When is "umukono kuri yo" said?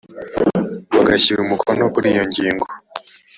1.41-2.23